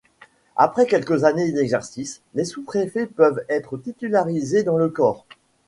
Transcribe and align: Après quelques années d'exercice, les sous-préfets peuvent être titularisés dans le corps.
Après 0.55 0.87
quelques 0.87 1.25
années 1.25 1.51
d'exercice, 1.51 2.23
les 2.33 2.43
sous-préfets 2.45 3.05
peuvent 3.05 3.43
être 3.49 3.77
titularisés 3.77 4.63
dans 4.63 4.77
le 4.79 4.89
corps. 4.89 5.27